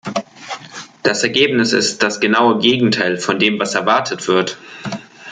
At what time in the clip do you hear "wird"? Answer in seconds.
4.27-4.57